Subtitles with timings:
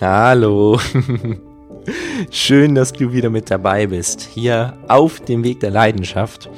[0.00, 0.80] Hallo.
[2.30, 6.50] Schön, dass du wieder mit dabei bist, hier auf dem Weg der Leidenschaft.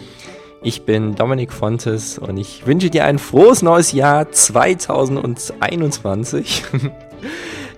[0.63, 6.65] Ich bin Dominik Fontes und ich wünsche dir ein frohes neues Jahr 2021.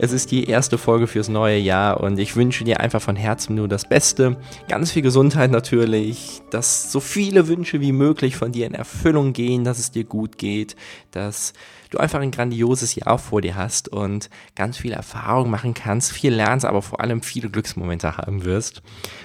[0.03, 3.57] Es ist die erste Folge fürs neue Jahr und ich wünsche dir einfach von Herzen
[3.57, 4.39] nur das Beste.
[4.67, 9.63] Ganz viel Gesundheit natürlich, dass so viele Wünsche wie möglich von dir in Erfüllung gehen,
[9.63, 10.75] dass es dir gut geht,
[11.11, 11.53] dass
[11.91, 16.33] du einfach ein grandioses Jahr vor dir hast und ganz viel Erfahrung machen kannst, viel
[16.33, 18.81] lernst, aber vor allem viele Glücksmomente haben wirst.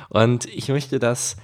[0.10, 1.38] Und ich möchte das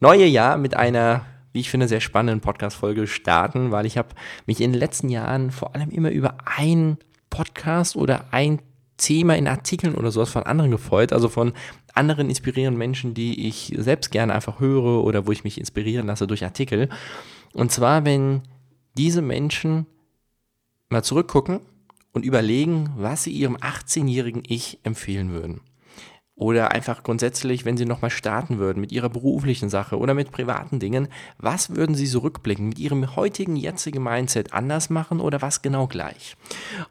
[0.00, 4.10] neue Jahr mit einer wie ich finde, sehr spannenden Podcast-Folge starten, weil ich habe
[4.46, 6.96] mich in den letzten Jahren vor allem immer über ein
[7.28, 8.60] Podcast oder ein
[9.00, 11.52] Thema in Artikeln oder sowas von anderen gefreut, also von
[11.94, 16.26] anderen inspirierenden Menschen, die ich selbst gerne einfach höre oder wo ich mich inspirieren lasse
[16.26, 16.88] durch Artikel.
[17.52, 18.42] Und zwar, wenn
[18.96, 19.86] diese Menschen
[20.90, 21.60] mal zurückgucken
[22.12, 25.60] und überlegen, was sie ihrem 18-jährigen Ich empfehlen würden.
[26.40, 30.80] Oder einfach grundsätzlich, wenn Sie nochmal starten würden mit Ihrer beruflichen Sache oder mit privaten
[30.80, 35.60] Dingen, was würden Sie so rückblicken mit Ihrem heutigen, jetzigen Mindset anders machen oder was
[35.60, 36.38] genau gleich?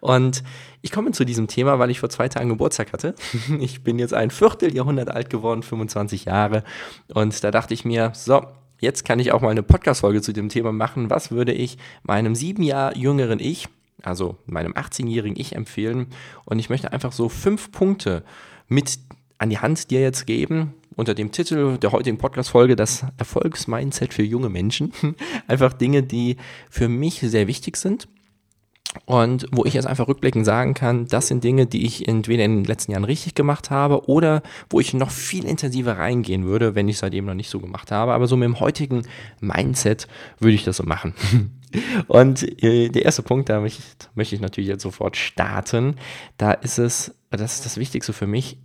[0.01, 0.43] Und
[0.83, 3.15] ich komme zu diesem Thema, weil ich vor zwei Tagen Geburtstag hatte.
[3.59, 6.63] Ich bin jetzt ein Vierteljahrhundert alt geworden, 25 Jahre.
[7.11, 8.45] Und da dachte ich mir, so,
[8.79, 11.09] jetzt kann ich auch mal eine Podcast-Folge zu dem Thema machen.
[11.09, 13.67] Was würde ich meinem sieben Jahr jüngeren Ich,
[14.03, 16.05] also meinem 18-jährigen Ich empfehlen?
[16.45, 18.23] Und ich möchte einfach so fünf Punkte
[18.67, 18.99] mit
[19.39, 24.23] an die Hand dir jetzt geben, unter dem Titel der heutigen Podcast-Folge, das Erfolgsmindset für
[24.23, 24.91] junge Menschen.
[25.47, 26.35] einfach Dinge, die
[26.69, 28.07] für mich sehr wichtig sind.
[29.05, 32.57] Und wo ich jetzt einfach rückblickend sagen kann, das sind Dinge, die ich entweder in
[32.57, 36.89] den letzten Jahren richtig gemacht habe oder wo ich noch viel intensiver reingehen würde, wenn
[36.89, 38.13] ich es seitdem noch nicht so gemacht habe.
[38.13, 39.03] Aber so mit dem heutigen
[39.41, 40.07] Mindset
[40.39, 41.13] würde ich das so machen.
[42.07, 45.95] Und äh, der erste Punkt, da möchte ich natürlich jetzt sofort starten.
[46.37, 48.57] Da ist es, das ist das Wichtigste für mich,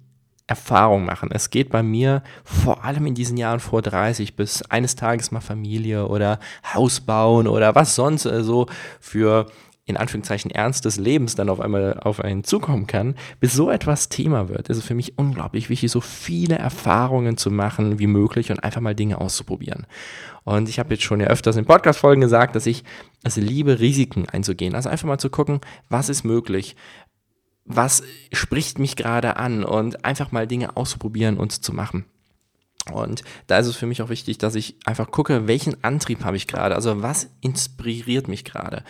[0.47, 1.31] Erfahrung machen.
[1.33, 5.41] Es geht bei mir vor allem in diesen Jahren vor 30 bis eines Tages mal
[5.41, 6.39] Familie oder
[6.75, 8.67] Haus bauen oder was sonst so also
[9.01, 9.47] für
[9.87, 14.09] in Anführungszeichen Ernst des Lebens dann auf einmal auf einen zukommen kann, bis so etwas
[14.09, 18.51] Thema wird, ist es für mich unglaublich wichtig, so viele Erfahrungen zu machen wie möglich
[18.51, 19.87] und einfach mal Dinge auszuprobieren.
[20.45, 22.83] Und ich habe jetzt schon ja öfters in Podcast-Folgen gesagt, dass ich
[23.25, 24.75] es liebe, Risiken einzugehen.
[24.75, 26.77] Also einfach mal zu gucken, was ist möglich,
[27.65, 28.03] was
[28.33, 29.65] spricht mich gerade an?
[29.65, 32.05] Und einfach mal Dinge auszuprobieren und zu machen.
[32.93, 36.37] Und da ist es für mich auch wichtig, dass ich einfach gucke, welchen Antrieb habe
[36.37, 38.85] ich gerade, also was inspiriert mich gerade.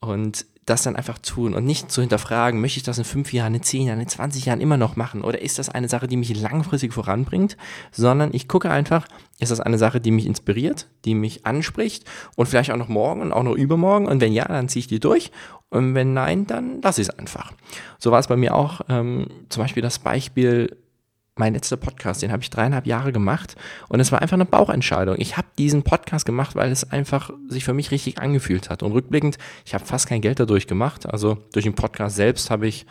[0.00, 3.54] Und das dann einfach tun und nicht zu hinterfragen, möchte ich das in fünf Jahren,
[3.54, 5.22] in zehn Jahren, in 20 Jahren immer noch machen?
[5.22, 7.56] Oder ist das eine Sache, die mich langfristig voranbringt,
[7.90, 9.08] sondern ich gucke einfach,
[9.40, 12.04] ist das eine Sache, die mich inspiriert, die mich anspricht?
[12.36, 14.06] Und vielleicht auch noch morgen und auch noch übermorgen?
[14.06, 15.32] Und wenn ja, dann ziehe ich die durch
[15.72, 17.50] und wenn nein, dann lasse ich es einfach.
[17.98, 20.76] So war es bei mir auch ähm, zum Beispiel das Beispiel
[21.34, 23.56] mein letzter Podcast, den habe ich dreieinhalb Jahre gemacht
[23.88, 25.16] und es war einfach eine Bauchentscheidung.
[25.18, 28.82] Ich habe diesen Podcast gemacht, weil es einfach sich für mich richtig angefühlt hat.
[28.82, 31.06] Und rückblickend, ich habe fast kein Geld dadurch gemacht.
[31.06, 32.84] Also durch den Podcast selbst habe ich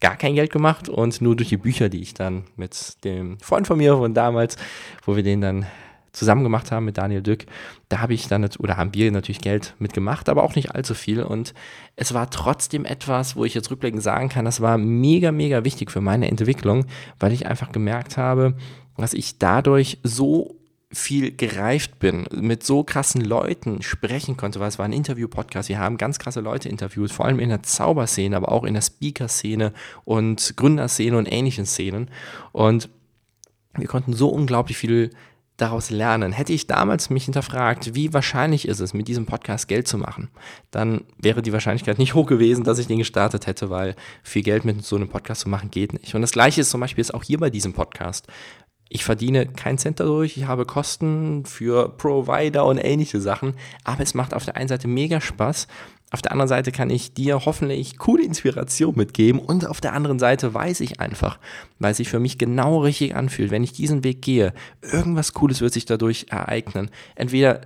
[0.00, 3.66] gar kein Geld gemacht und nur durch die Bücher, die ich dann mit dem Freund
[3.66, 4.58] von mir von damals,
[5.06, 5.66] wo wir den dann
[6.16, 7.44] zusammen gemacht haben mit Daniel Dück,
[7.88, 11.22] da habe ich dann, oder haben wir natürlich Geld mitgemacht, aber auch nicht allzu viel.
[11.22, 11.52] Und
[11.94, 15.90] es war trotzdem etwas, wo ich jetzt rückblickend sagen kann, das war mega, mega wichtig
[15.90, 16.86] für meine Entwicklung,
[17.20, 18.54] weil ich einfach gemerkt habe,
[18.96, 20.56] dass ich dadurch so
[20.90, 25.68] viel gereift bin, mit so krassen Leuten sprechen konnte, weil es war ein Interview-Podcast.
[25.68, 28.80] Wir haben ganz krasse Leute interviewt, vor allem in der Zauberszene, aber auch in der
[28.80, 29.74] Speaker-Szene
[30.04, 32.08] und Gründerszene und ähnlichen Szenen.
[32.52, 32.88] Und
[33.76, 35.10] wir konnten so unglaublich viel
[35.56, 36.32] daraus lernen.
[36.32, 40.28] Hätte ich damals mich hinterfragt, wie wahrscheinlich ist es, mit diesem Podcast Geld zu machen,
[40.70, 44.64] dann wäre die Wahrscheinlichkeit nicht hoch gewesen, dass ich den gestartet hätte, weil viel Geld
[44.64, 46.14] mit so einem Podcast zu machen geht nicht.
[46.14, 48.26] Und das gleiche ist zum Beispiel jetzt auch hier bei diesem Podcast.
[48.88, 54.14] Ich verdiene keinen Cent dadurch, ich habe Kosten für Provider und ähnliche Sachen, aber es
[54.14, 55.66] macht auf der einen Seite mega Spaß
[56.12, 60.18] auf der anderen Seite kann ich dir hoffentlich coole Inspiration mitgeben und auf der anderen
[60.18, 61.38] Seite weiß ich einfach,
[61.78, 65.60] weil es sich für mich genau richtig anfühlt, wenn ich diesen Weg gehe, irgendwas Cooles
[65.60, 66.90] wird sich dadurch ereignen.
[67.16, 67.62] Entweder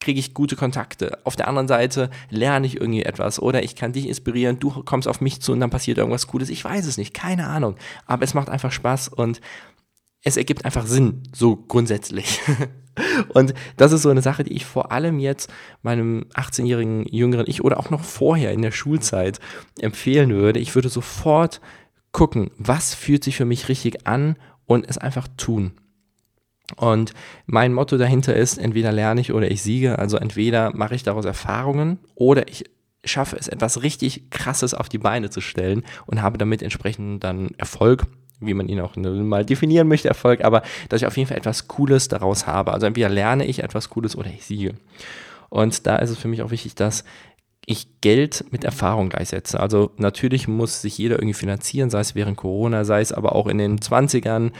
[0.00, 1.18] kriege ich gute Kontakte.
[1.24, 5.06] Auf der anderen Seite lerne ich irgendwie etwas oder ich kann dich inspirieren, du kommst
[5.06, 6.50] auf mich zu und dann passiert irgendwas Cooles.
[6.50, 7.76] Ich weiß es nicht, keine Ahnung.
[8.06, 9.40] Aber es macht einfach Spaß und
[10.22, 12.40] es ergibt einfach Sinn, so grundsätzlich.
[13.28, 15.50] Und das ist so eine Sache, die ich vor allem jetzt
[15.82, 19.40] meinem 18-jährigen jüngeren Ich oder auch noch vorher in der Schulzeit
[19.80, 20.60] empfehlen würde.
[20.60, 21.60] Ich würde sofort
[22.12, 24.36] gucken, was fühlt sich für mich richtig an
[24.66, 25.72] und es einfach tun.
[26.76, 27.12] Und
[27.46, 29.98] mein Motto dahinter ist, entweder lerne ich oder ich siege.
[29.98, 32.64] Also entweder mache ich daraus Erfahrungen oder ich
[33.04, 37.50] schaffe es, etwas richtig Krasses auf die Beine zu stellen und habe damit entsprechend dann
[37.58, 38.06] Erfolg,
[38.46, 41.68] wie man ihn auch mal definieren möchte, Erfolg, aber dass ich auf jeden Fall etwas
[41.68, 42.72] Cooles daraus habe.
[42.72, 44.74] Also entweder lerne ich etwas Cooles oder ich siege.
[45.48, 47.04] Und da ist es für mich auch wichtig, dass
[47.66, 49.60] ich Geld mit Erfahrung gleichsetze.
[49.60, 53.46] Also natürlich muss sich jeder irgendwie finanzieren, sei es während Corona, sei es aber auch
[53.46, 54.52] in den 20ern,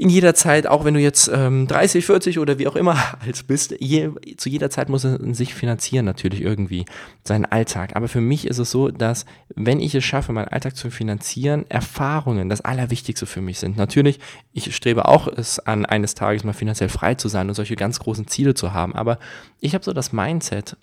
[0.00, 3.46] in jeder Zeit, auch wenn du jetzt ähm, 30, 40 oder wie auch immer alt
[3.46, 4.08] bist, je,
[4.38, 6.86] zu jeder Zeit muss er sich finanzieren natürlich irgendwie,
[7.22, 7.94] seinen Alltag.
[7.96, 11.66] Aber für mich ist es so, dass wenn ich es schaffe, meinen Alltag zu finanzieren,
[11.68, 13.76] Erfahrungen das Allerwichtigste für mich sind.
[13.76, 14.20] Natürlich,
[14.54, 18.00] ich strebe auch es an, eines Tages mal finanziell frei zu sein und solche ganz
[18.00, 18.94] großen Ziele zu haben.
[18.94, 19.18] Aber
[19.60, 20.78] ich habe so das Mindset,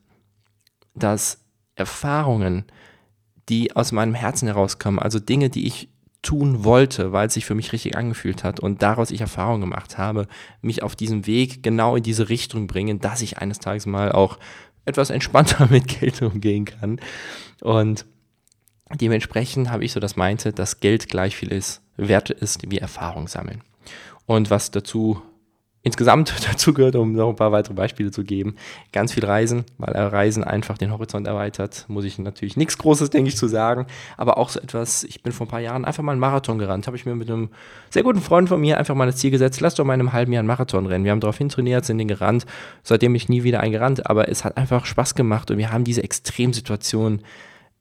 [0.94, 1.40] dass
[1.74, 2.66] Erfahrungen,
[3.50, 5.90] die aus meinem Herzen herauskommen, also Dinge, die ich
[6.28, 9.98] tun wollte, weil es sich für mich richtig angefühlt hat und daraus ich Erfahrung gemacht
[9.98, 10.28] habe,
[10.62, 14.38] mich auf diesem Weg genau in diese Richtung bringen, dass ich eines Tages mal auch
[14.84, 17.00] etwas entspannter mit Geld umgehen kann.
[17.62, 18.06] Und
[19.00, 23.30] dementsprechend habe ich so das Mindset, dass Geld gleich viel ist, wert ist wie Erfahrung
[23.30, 23.62] sammeln.
[24.26, 25.22] Und was dazu
[25.84, 28.56] insgesamt dazu gehört, um noch ein paar weitere Beispiele zu geben,
[28.92, 33.30] ganz viel Reisen, weil Reisen einfach den Horizont erweitert, muss ich natürlich nichts Großes, denke
[33.30, 33.88] ich, zu sagen,
[34.18, 36.88] aber auch so etwas, ich bin vor ein paar Jahren einfach mal einen Marathon gerannt,
[36.88, 37.50] habe ich mir mit einem
[37.90, 40.14] sehr guten Freund von mir einfach mal das Ziel gesetzt, lass doch mal in einem
[40.14, 41.06] halben Jahr einen Marathon rennen.
[41.06, 42.46] Wir haben darauf hintrainiert, sind den gerannt,
[42.84, 45.84] seitdem ich nie wieder einen gerannt, aber es hat einfach Spaß gemacht und wir haben
[45.84, 47.22] diese Extremsituation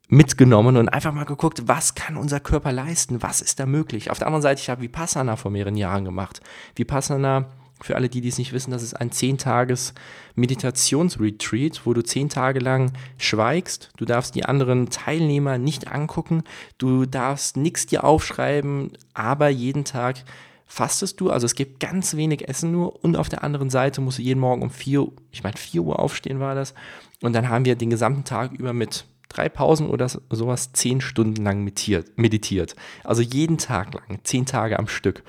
[0.09, 4.11] mitgenommen und einfach mal geguckt, was kann unser Körper leisten, was ist da möglich.
[4.11, 6.41] Auf der anderen Seite, ich habe Vipassana vor mehreren Jahren gemacht.
[6.77, 7.47] Vipassana
[7.83, 12.93] für alle, die dies nicht wissen, das ist ein 10-Tages-Meditationsretreat, wo du 10 Tage lang
[13.19, 13.91] schweigst.
[13.97, 16.43] Du darfst die anderen Teilnehmer nicht angucken.
[16.79, 20.25] Du darfst nichts dir aufschreiben, aber jeden Tag
[20.67, 21.31] fastest du.
[21.31, 23.05] Also es gibt ganz wenig Essen nur.
[23.05, 25.99] Und auf der anderen Seite musst du jeden Morgen um 4, ich meine 4 Uhr
[25.99, 26.75] aufstehen war das.
[27.21, 31.45] Und dann haben wir den gesamten Tag über mit drei Pausen oder sowas zehn Stunden
[31.45, 32.77] lang meditiert.
[33.05, 35.23] Also jeden Tag lang, zehn Tage am Stück.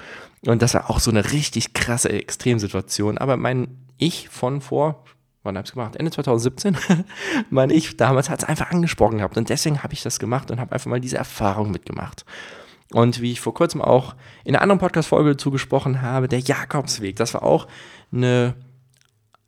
[0.45, 3.18] Und das war auch so eine richtig krasse Extremsituation.
[3.18, 3.68] Aber mein
[3.98, 5.04] Ich von vor,
[5.44, 5.95] wann habe ich gemacht?
[5.95, 6.78] Ende 2017?
[7.50, 9.38] mein Ich damals hat es einfach angesprochen gehabt.
[9.38, 12.25] Und deswegen habe ich das gemacht und habe einfach mal diese Erfahrung mitgemacht.
[12.94, 17.34] Und wie ich vor kurzem auch in einer anderen Podcast-Folge zugesprochen habe, der Jakobsweg, das
[17.34, 17.68] war auch
[18.13, 18.56] eine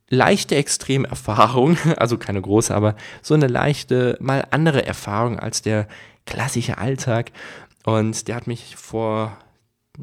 [0.10, 5.88] leichte Extremerfahrung, also keine große, aber so eine leichte, mal andere Erfahrung als der
[6.26, 7.32] klassische Alltag.
[7.86, 9.38] Und der hat mich vor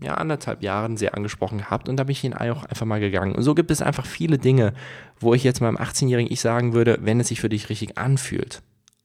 [0.00, 3.34] ja, anderthalb Jahren sehr angesprochen gehabt und da bin ich ihn auch einfach mal gegangen.
[3.34, 4.74] Und so gibt es einfach viele Dinge,
[5.18, 8.62] wo ich jetzt meinem 18-Jährigen ich sagen würde, wenn es sich für dich richtig anfühlt,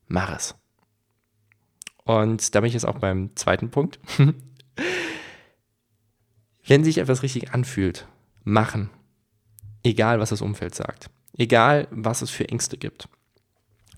[0.08, 0.56] mach es.
[2.04, 4.00] Und da bin ich jetzt auch beim zweiten Punkt.
[6.66, 8.08] wenn sich etwas richtig anfühlt,
[8.44, 8.90] machen.
[9.84, 11.10] Egal, was das Umfeld sagt.
[11.38, 13.08] Egal, was es für Ängste gibt.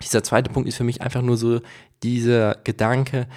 [0.02, 1.60] Dieser zweite Punkt ist für mich einfach nur so
[2.02, 3.28] dieser Gedanke,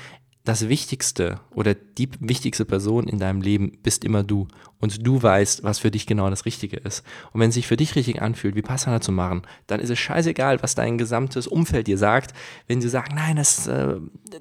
[0.47, 4.47] das Wichtigste oder die wichtigste Person in deinem Leben bist immer du.
[4.79, 7.03] Und du weißt, was für dich genau das Richtige ist.
[7.33, 9.99] Und wenn es sich für dich richtig anfühlt, wie Passana zu machen, dann ist es
[9.99, 12.33] scheißegal, was dein gesamtes Umfeld dir sagt.
[12.67, 13.95] Wenn sie sagen, nein, das, äh,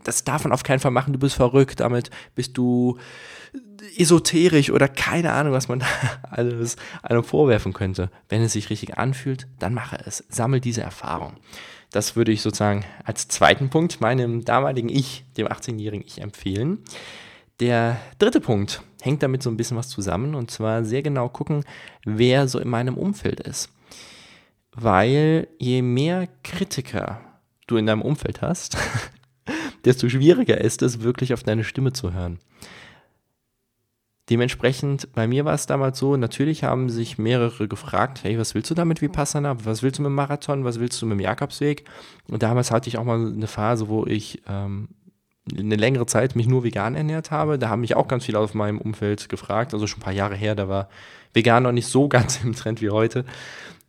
[0.05, 2.99] das darf man auf keinen Fall machen, du bist verrückt, damit bist du
[3.97, 5.87] esoterisch oder keine Ahnung, was man da
[6.23, 8.11] alles einem vorwerfen könnte.
[8.29, 10.25] Wenn es sich richtig anfühlt, dann mache es.
[10.29, 11.35] Sammel diese Erfahrung.
[11.91, 16.79] Das würde ich sozusagen als zweiten Punkt meinem damaligen Ich, dem 18-jährigen Ich, empfehlen.
[17.61, 21.65] Der dritte Punkt hängt damit so ein bisschen was zusammen und zwar sehr genau gucken,
[22.05, 23.71] wer so in meinem Umfeld ist.
[24.73, 27.21] Weil je mehr Kritiker
[27.67, 28.77] du in deinem Umfeld hast,
[29.85, 32.41] desto schwieriger ist es, wirklich auf deine Stimme zu hören.
[34.29, 38.71] Dementsprechend, bei mir war es damals so, natürlich haben sich mehrere gefragt, hey, was willst
[38.71, 39.65] du damit Vipassana?
[39.65, 40.65] Was willst du mit dem Marathon?
[40.65, 41.85] Was willst du mit dem Jakobsweg?
[42.29, 44.89] Und damals hatte ich auch mal eine Phase, wo ich ähm,
[45.57, 47.57] eine längere Zeit mich nur vegan ernährt habe.
[47.57, 50.35] Da haben mich auch ganz viele aus meinem Umfeld gefragt, also schon ein paar Jahre
[50.35, 50.89] her, da war
[51.33, 53.25] vegan noch nicht so ganz im Trend wie heute.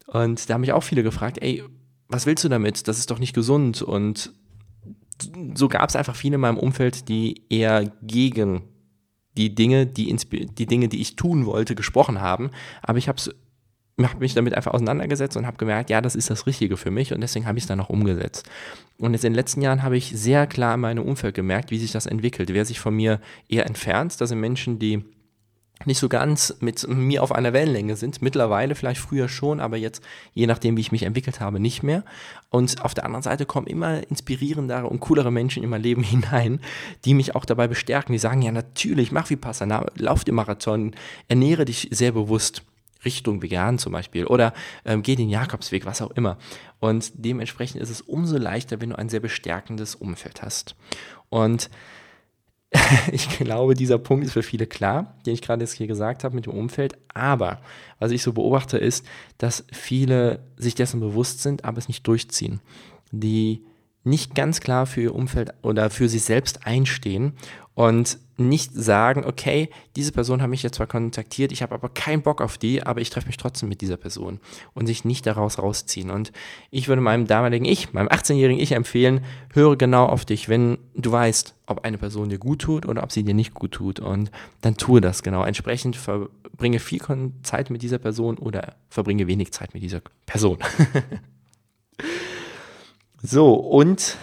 [0.06, 1.64] Und da haben mich auch viele gefragt, ey,
[2.10, 2.88] was willst du damit?
[2.88, 3.82] Das ist doch nicht gesund.
[3.82, 4.32] Und
[5.56, 8.62] so gab es einfach viele in meinem Umfeld, die eher gegen
[9.38, 12.52] die Dinge, die, die Dinge, die ich tun wollte, gesprochen haben.
[12.82, 13.22] Aber ich habe
[14.00, 17.14] hab mich damit einfach auseinandergesetzt und habe gemerkt, ja, das ist das Richtige für mich
[17.14, 18.50] und deswegen habe ich es dann auch umgesetzt.
[18.98, 21.80] Und jetzt in den letzten Jahren habe ich sehr klar in meinem Umfeld gemerkt, wie
[21.80, 22.54] sich das entwickelt.
[22.54, 25.04] Wer sich von mir eher entfernt, das sind Menschen, die
[25.86, 28.22] nicht so ganz mit mir auf einer Wellenlänge sind.
[28.22, 30.02] Mittlerweile vielleicht früher schon, aber jetzt,
[30.34, 32.04] je nachdem, wie ich mich entwickelt habe, nicht mehr.
[32.50, 36.60] Und auf der anderen Seite kommen immer inspirierendere und coolere Menschen in mein Leben hinein,
[37.06, 38.14] die mich auch dabei bestärken.
[38.14, 40.96] Die sagen, ja, natürlich, mach wie Vipassana, lauf den Marathon,
[41.28, 42.64] ernähre dich sehr bewusst.
[43.06, 44.54] Richtung vegan zum Beispiel oder
[44.84, 46.38] ähm, geh den Jakobsweg, was auch immer.
[46.80, 50.76] Und dementsprechend ist es umso leichter, wenn du ein sehr bestärkendes Umfeld hast.
[51.30, 51.70] Und
[53.12, 56.36] ich glaube, dieser Punkt ist für viele klar, den ich gerade jetzt hier gesagt habe
[56.36, 56.98] mit dem Umfeld.
[57.14, 57.62] Aber
[58.00, 59.06] was ich so beobachte, ist,
[59.38, 62.60] dass viele sich dessen bewusst sind, aber es nicht durchziehen.
[63.12, 63.64] Die
[64.04, 67.34] nicht ganz klar für ihr Umfeld oder für sich selbst einstehen
[67.76, 72.22] und nicht sagen, okay, diese Person hat mich jetzt zwar kontaktiert, ich habe aber keinen
[72.22, 74.40] Bock auf die, aber ich treffe mich trotzdem mit dieser Person
[74.74, 76.12] und sich nicht daraus rausziehen.
[76.12, 76.32] Und
[76.70, 81.12] ich würde meinem damaligen Ich, meinem 18-jährigen Ich empfehlen, höre genau auf dich, wenn du
[81.12, 84.00] weißt, ob eine Person dir gut tut oder ob sie dir nicht gut tut.
[84.00, 85.44] Und dann tue das genau.
[85.44, 87.02] Entsprechend verbringe viel
[87.44, 90.60] Zeit mit dieser Person oder verbringe wenig Zeit mit dieser Person.
[93.24, 94.16] So, und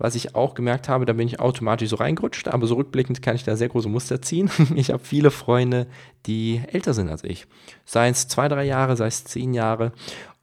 [0.00, 3.36] was ich auch gemerkt habe, da bin ich automatisch so reingerutscht, aber so rückblickend kann
[3.36, 4.50] ich da sehr große Muster ziehen.
[4.74, 5.86] Ich habe viele Freunde,
[6.26, 7.46] die älter sind als ich.
[7.84, 9.92] Sei es zwei, drei Jahre, sei es zehn Jahre.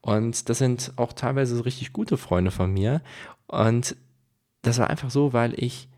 [0.00, 3.02] Und das sind auch teilweise richtig gute Freunde von mir.
[3.48, 3.96] Und
[4.62, 5.88] das war einfach so, weil ich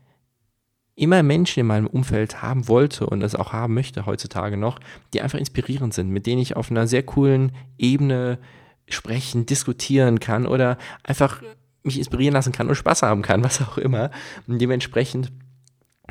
[0.95, 4.79] immer Menschen in meinem Umfeld haben wollte und das auch haben möchte heutzutage noch,
[5.13, 8.39] die einfach inspirierend sind, mit denen ich auf einer sehr coolen Ebene
[8.87, 11.43] sprechen, diskutieren kann oder einfach
[11.83, 14.11] mich inspirieren lassen kann und Spaß haben kann, was auch immer.
[14.47, 15.31] Und dementsprechend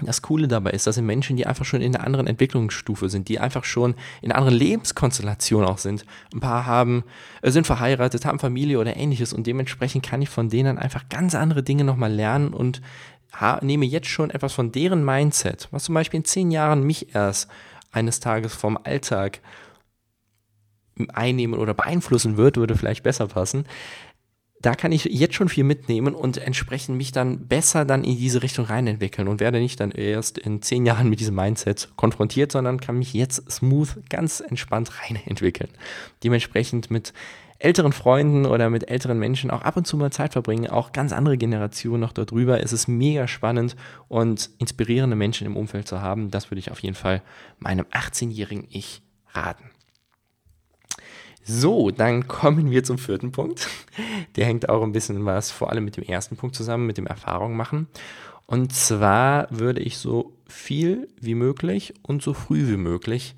[0.03, 3.29] das Coole dabei ist, das sind Menschen, die einfach schon in einer anderen Entwicklungsstufe sind,
[3.29, 6.05] die einfach schon in einer anderen Lebenskonstellation auch sind.
[6.33, 7.05] Ein paar haben,
[7.43, 11.35] äh, sind verheiratet, haben Familie oder ähnliches und dementsprechend kann ich von denen einfach ganz
[11.35, 12.81] andere Dinge nochmal lernen und
[13.63, 17.49] nehme jetzt schon etwas von deren Mindset, was zum Beispiel in zehn Jahren mich erst
[17.93, 19.41] eines Tages vom Alltag
[21.13, 23.67] einnehmen oder beeinflussen wird, würde vielleicht besser passen
[24.63, 28.43] da kann ich jetzt schon viel mitnehmen und entsprechend mich dann besser dann in diese
[28.43, 32.81] Richtung reinentwickeln und werde nicht dann erst in zehn Jahren mit diesem Mindset konfrontiert, sondern
[32.81, 35.71] kann mich jetzt smooth, ganz entspannt reinentwickeln.
[36.23, 37.15] Dementsprechend mit
[37.59, 41.13] älteren Freunden oder mit älteren Menschen auch ab und zu mal Zeit verbringen, auch ganz
[41.13, 42.63] andere Generationen noch darüber.
[42.63, 43.77] Es ist mega spannend
[44.09, 46.31] und inspirierende Menschen im Umfeld zu haben.
[46.31, 47.23] Das würde ich auf jeden Fall
[47.59, 49.03] meinem 18-jährigen Ich
[49.33, 49.70] raten.
[51.43, 53.69] So, dann kommen wir zum vierten Punkt.
[54.37, 57.07] Der hängt auch ein bisschen was vor allem mit dem ersten Punkt zusammen, mit dem
[57.07, 57.89] Erfahrung machen.
[58.47, 63.35] Und zwar würde ich so viel wie möglich und so früh wie möglich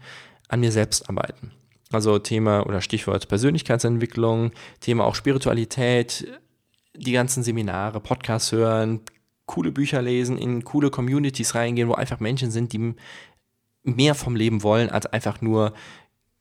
[0.49, 1.53] an mir selbst arbeiten.
[1.93, 6.27] Also Thema oder Stichwort Persönlichkeitsentwicklung, Thema auch Spiritualität,
[6.95, 9.01] die ganzen Seminare, Podcasts hören,
[9.47, 12.95] coole Bücher lesen, in coole Communities reingehen, wo einfach Menschen sind, die
[13.83, 15.75] mehr vom Leben wollen, als einfach nur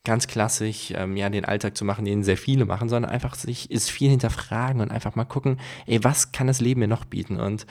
[0.04, 3.70] ganz klassisch ähm, ja den Alltag zu machen, den sehr viele machen, sondern einfach sich
[3.70, 7.40] ist viel hinterfragen und einfach mal gucken, ey, was kann das Leben mir noch bieten?
[7.40, 7.68] Und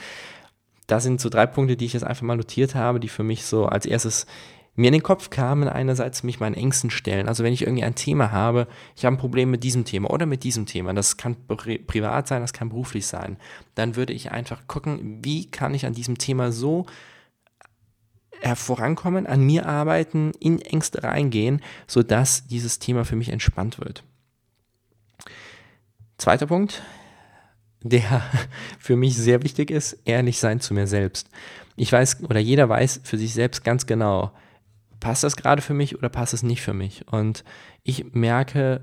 [0.86, 3.44] da sind so drei Punkte, die ich jetzt einfach mal notiert habe, die für mich
[3.44, 4.26] so als erstes
[4.76, 7.28] mir in den Kopf kamen, einerseits mich meinen Ängsten stellen.
[7.28, 10.26] Also wenn ich irgendwie ein Thema habe, ich habe ein Problem mit diesem Thema oder
[10.26, 13.36] mit diesem Thema, das kann pri privat sein, das kann beruflich sein,
[13.74, 16.86] dann würde ich einfach gucken, wie kann ich an diesem Thema so
[18.54, 24.04] vorankommen, an mir arbeiten, in Ängste reingehen, sodass dieses Thema für mich entspannt wird.
[26.18, 26.82] Zweiter Punkt,
[27.82, 28.22] der
[28.78, 31.28] für mich sehr wichtig ist, ehrlich sein zu mir selbst.
[31.76, 34.32] Ich weiß oder jeder weiß für sich selbst ganz genau,
[35.00, 37.06] passt das gerade für mich oder passt es nicht für mich.
[37.10, 37.44] Und
[37.82, 38.82] ich merke,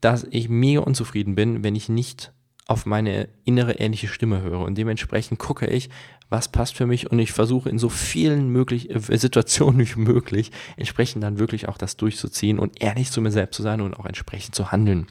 [0.00, 2.32] dass ich mega unzufrieden bin, wenn ich nicht
[2.66, 4.60] auf meine innere ehrliche Stimme höre.
[4.60, 5.88] Und dementsprechend gucke ich,
[6.30, 10.52] was passt für mich und ich versuche in so vielen möglich, äh, Situationen wie möglich
[10.76, 14.06] entsprechend dann wirklich auch das durchzuziehen und ehrlich zu mir selbst zu sein und auch
[14.06, 15.06] entsprechend zu handeln.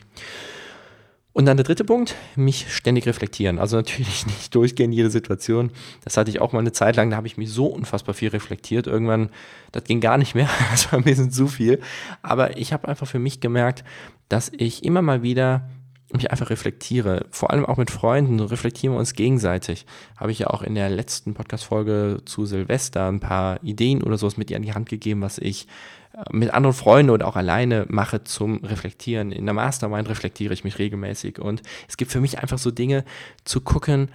[1.38, 3.59] Und dann der dritte Punkt, mich ständig reflektieren.
[3.59, 5.69] Also natürlich nicht durchgehend jede Situation.
[6.03, 8.29] Das hatte ich auch mal eine Zeit lang, da habe ich mich so unfassbar viel
[8.29, 8.88] reflektiert.
[8.88, 9.29] Irgendwann,
[9.71, 10.50] das ging gar nicht mehr.
[10.71, 11.79] Das war ein bisschen zu viel.
[12.24, 13.83] Aber ich habe einfach für mich gemerkt,
[14.29, 15.69] dass ich immer mal wieder
[16.14, 19.86] mich einfach reflektiere, vor allem auch mit Freunden, reflektieren wir uns gegenseitig.
[20.16, 24.38] Habe ich ja auch in der letzten Podcast-Folge zu Silvester ein paar Ideen oder sowas
[24.38, 25.68] mit dir an die Hand gegeben, was ich
[26.14, 29.32] äh, mit anderen Freunden oder auch alleine mache zum Reflektieren.
[29.32, 33.04] In der Mastermind reflektiere ich mich regelmäßig und es gibt für mich einfach so Dinge
[33.44, 34.10] zu gucken,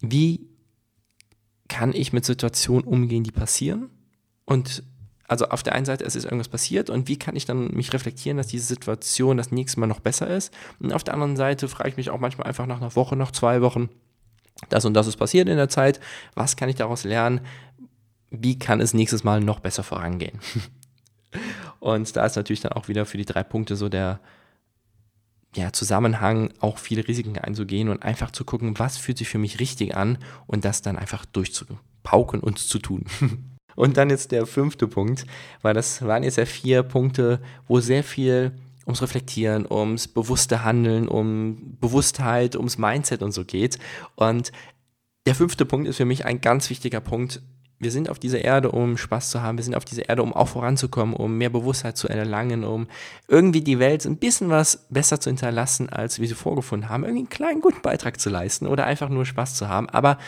[0.00, 0.48] wie
[1.68, 3.90] kann ich mit Situationen umgehen, die passieren
[4.46, 4.82] und
[5.26, 7.92] also auf der einen Seite, es ist irgendwas passiert und wie kann ich dann mich
[7.92, 10.52] reflektieren, dass diese Situation das nächste Mal noch besser ist?
[10.80, 13.32] Und auf der anderen Seite frage ich mich auch manchmal einfach nach einer Woche, nach
[13.32, 13.88] zwei Wochen,
[14.68, 16.00] das und das ist passiert in der Zeit,
[16.34, 17.40] was kann ich daraus lernen?
[18.30, 20.38] Wie kann es nächstes Mal noch besser vorangehen?
[21.80, 24.20] und da ist natürlich dann auch wieder für die drei Punkte so der
[25.56, 29.60] ja, Zusammenhang, auch viele Risiken einzugehen und einfach zu gucken, was fühlt sich für mich
[29.60, 33.06] richtig an und das dann einfach durchzupauken und zu tun.
[33.76, 35.26] Und dann jetzt der fünfte Punkt,
[35.62, 38.52] weil das waren jetzt ja vier Punkte, wo sehr viel
[38.86, 43.78] ums Reflektieren, ums bewusste Handeln, um Bewusstheit, ums Mindset und so geht.
[44.14, 44.52] Und
[45.26, 47.40] der fünfte Punkt ist für mich ein ganz wichtiger Punkt.
[47.78, 49.58] Wir sind auf dieser Erde, um Spaß zu haben.
[49.58, 52.86] Wir sind auf dieser Erde, um auch voranzukommen, um mehr Bewusstheit zu erlangen, um
[53.26, 57.04] irgendwie die Welt ein bisschen was besser zu hinterlassen, als wir sie vorgefunden haben.
[57.04, 59.88] Irgendwie einen kleinen guten Beitrag zu leisten oder einfach nur Spaß zu haben.
[59.88, 60.18] Aber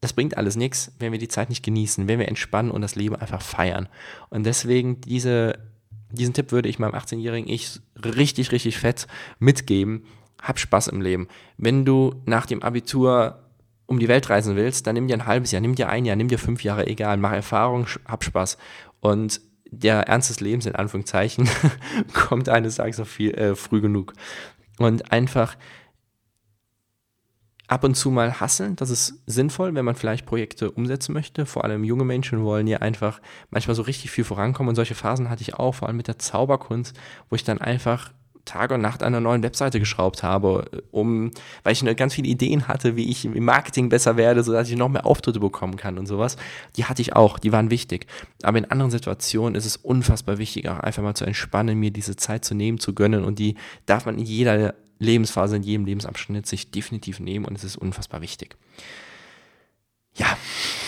[0.00, 2.94] das bringt alles nichts, wenn wir die Zeit nicht genießen, wenn wir entspannen und das
[2.94, 3.88] Leben einfach feiern.
[4.30, 5.58] Und deswegen diese,
[6.10, 9.06] diesen Tipp würde ich meinem 18-jährigen Ich richtig, richtig fett
[9.38, 10.04] mitgeben.
[10.40, 11.28] Hab Spaß im Leben.
[11.58, 13.44] Wenn du nach dem Abitur
[13.84, 16.16] um die Welt reisen willst, dann nimm dir ein halbes Jahr, nimm dir ein Jahr,
[16.16, 18.56] nimm dir fünf Jahre, egal, mach Erfahrung, hab Spaß.
[19.00, 19.40] Und
[19.70, 21.48] der Ernst des Lebens, in Anführungszeichen,
[22.14, 24.14] kommt eines Tages noch viel, äh, früh genug.
[24.78, 25.56] Und einfach
[27.70, 28.74] ab und zu mal hasseln.
[28.74, 31.46] Das ist sinnvoll, wenn man vielleicht Projekte umsetzen möchte.
[31.46, 34.70] Vor allem junge Menschen wollen ja einfach manchmal so richtig viel vorankommen.
[34.70, 36.98] Und solche Phasen hatte ich auch, vor allem mit der Zauberkunst,
[37.28, 38.12] wo ich dann einfach
[38.44, 41.30] Tag und Nacht an einer neuen Webseite geschraubt habe, um,
[41.62, 44.88] weil ich ganz viele Ideen hatte, wie ich im Marketing besser werde, sodass ich noch
[44.88, 46.36] mehr Auftritte bekommen kann und sowas.
[46.76, 48.06] Die hatte ich auch, die waren wichtig.
[48.42, 52.16] Aber in anderen Situationen ist es unfassbar wichtig, auch einfach mal zu entspannen, mir diese
[52.16, 53.54] Zeit zu nehmen, zu gönnen und die
[53.86, 58.20] darf man in jeder Lebensphase, in jedem Lebensabschnitt sich definitiv nehmen und es ist unfassbar
[58.20, 58.56] wichtig.
[60.14, 60.36] Ja.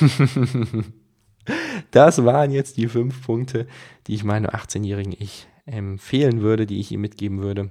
[1.91, 3.67] das waren jetzt die fünf Punkte,
[4.07, 7.71] die ich meinem 18-jährigen Ich empfehlen würde, die ich ihm mitgeben würde.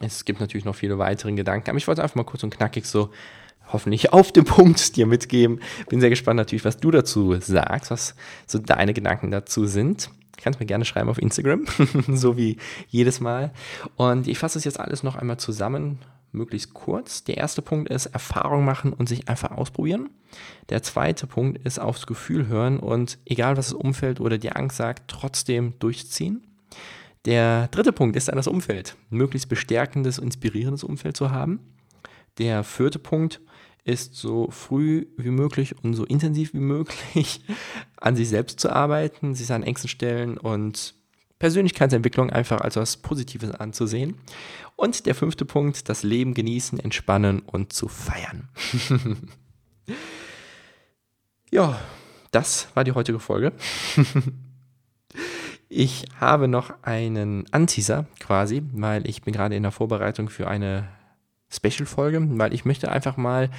[0.00, 2.86] Es gibt natürlich noch viele weitere Gedanken, aber ich wollte einfach mal kurz und knackig
[2.86, 3.10] so
[3.72, 5.60] hoffentlich auf den Punkt dir mitgeben.
[5.88, 8.14] Bin sehr gespannt natürlich, was du dazu sagst, was
[8.46, 10.10] so deine Gedanken dazu sind.
[10.36, 11.64] Kannst mir gerne schreiben auf Instagram,
[12.08, 13.52] so wie jedes Mal.
[13.96, 16.00] Und ich fasse es jetzt alles noch einmal zusammen,
[16.32, 17.24] möglichst kurz.
[17.24, 20.10] Der erste Punkt ist Erfahrung machen und sich einfach ausprobieren.
[20.68, 24.76] Der zweite Punkt ist aufs Gefühl hören und egal was das Umfeld oder die Angst
[24.76, 26.42] sagt, trotzdem durchziehen.
[27.24, 28.96] Der dritte Punkt ist dann das Umfeld.
[29.08, 31.60] Möglichst bestärkendes, inspirierendes Umfeld zu haben.
[32.38, 33.40] Der vierte Punkt
[33.84, 37.44] ist so früh wie möglich und so intensiv wie möglich
[37.96, 40.94] an sich selbst zu arbeiten, sich an Ängsten stellen und
[41.38, 44.16] Persönlichkeitsentwicklung einfach als was Positives anzusehen.
[44.76, 48.48] Und der fünfte Punkt, das Leben genießen, entspannen und zu feiern.
[51.50, 51.78] ja,
[52.30, 53.52] das war die heutige Folge.
[55.68, 60.88] ich habe noch einen Anteaser quasi, weil ich bin gerade in der Vorbereitung für eine
[61.54, 63.50] Special-Folge, weil ich möchte einfach mal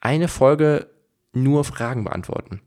[0.00, 0.88] eine Folge
[1.32, 2.60] nur Fragen beantworten.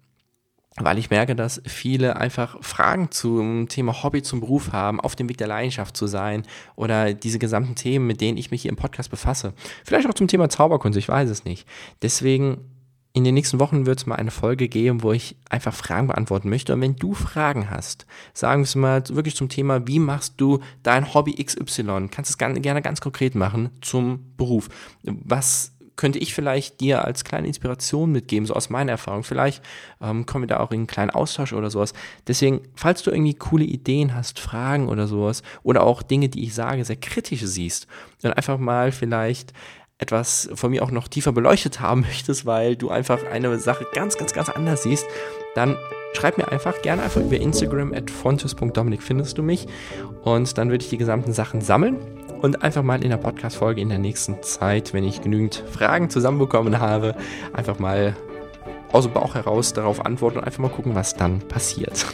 [0.77, 5.29] Weil ich merke, dass viele einfach Fragen zum Thema Hobby zum Beruf haben, auf dem
[5.29, 6.43] Weg der Leidenschaft zu sein
[6.75, 9.53] oder diese gesamten Themen, mit denen ich mich hier im Podcast befasse.
[9.85, 11.65] Vielleicht auch zum Thema Zauberkunst, ich weiß es nicht.
[12.01, 12.74] Deswegen
[13.15, 16.49] in den nächsten Wochen wird es mal eine Folge geben, wo ich einfach Fragen beantworten
[16.49, 16.73] möchte.
[16.73, 20.59] Und wenn du Fragen hast, sagen wir es mal wirklich zum Thema, wie machst du
[20.83, 22.09] dein Hobby XY?
[22.11, 24.67] Kannst es gerne ganz konkret machen zum Beruf.
[25.03, 29.23] Was könnte ich vielleicht dir als kleine Inspiration mitgeben, so aus meiner Erfahrung.
[29.23, 29.63] Vielleicht
[30.01, 31.93] ähm, kommen wir da auch in einen kleinen Austausch oder sowas.
[32.27, 36.53] Deswegen, falls du irgendwie coole Ideen hast, Fragen oder sowas, oder auch Dinge, die ich
[36.53, 37.87] sage, sehr kritisch siehst,
[38.21, 39.53] dann einfach mal vielleicht
[39.97, 44.17] etwas von mir auch noch tiefer beleuchtet haben möchtest, weil du einfach eine Sache ganz,
[44.17, 45.05] ganz, ganz anders siehst,
[45.55, 45.77] dann
[46.13, 49.67] schreib mir einfach gerne einfach über Instagram at fontes.dominik findest du mich
[50.23, 51.97] und dann würde ich die gesamten Sachen sammeln
[52.41, 56.79] und einfach mal in der Podcast-Folge in der nächsten Zeit, wenn ich genügend Fragen zusammenbekommen
[56.79, 57.15] habe,
[57.53, 58.15] einfach mal
[58.91, 62.05] aus dem Bauch heraus darauf antworten und einfach mal gucken, was dann passiert.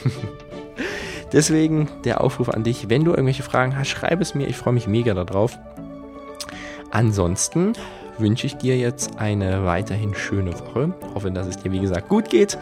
[1.34, 4.74] Deswegen der Aufruf an dich, wenn du irgendwelche Fragen hast, schreib es mir, ich freue
[4.74, 5.58] mich mega darauf.
[6.92, 7.74] Ansonsten
[8.18, 10.94] wünsche ich dir jetzt eine weiterhin schöne Woche.
[11.16, 12.58] Hoffe, dass es dir wie gesagt gut geht.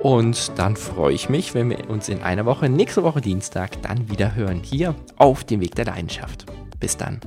[0.00, 4.10] Und dann freue ich mich, wenn wir uns in einer Woche, nächste Woche Dienstag, dann
[4.10, 4.60] wieder hören.
[4.64, 6.46] Hier auf dem Weg der Leidenschaft.
[6.80, 7.20] Bis dann.